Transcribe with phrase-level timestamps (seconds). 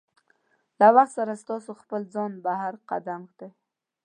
[0.79, 3.49] له وخت سره ستاسو خپل ځان بهر قدم ږدي.